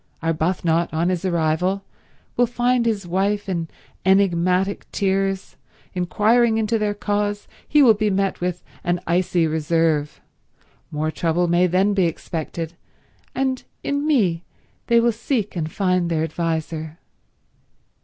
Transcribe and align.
Arbuthnot, 0.23 0.91
on 0.91 1.09
his 1.09 1.25
arrival 1.25 1.83
will 2.35 2.47
find 2.47 2.87
his 2.87 3.05
wife 3.05 3.47
in 3.47 3.67
enigmatic 4.03 4.91
tears. 4.91 5.57
Inquiring 5.93 6.57
into 6.57 6.79
their 6.79 6.95
cause, 6.95 7.47
he 7.67 7.83
will 7.83 7.93
be 7.93 8.09
met 8.09 8.41
with 8.41 8.63
an 8.83 8.99
icy 9.05 9.45
reserve. 9.45 10.19
More 10.89 11.11
trouble 11.11 11.47
may 11.47 11.67
then 11.67 11.93
be 11.93 12.05
expected, 12.07 12.73
and 13.35 13.63
in 13.83 14.07
me 14.07 14.43
they 14.87 14.99
will 14.99 15.11
seek 15.11 15.55
and 15.55 15.71
find 15.71 16.09
their 16.09 16.23
adviser. 16.23 16.97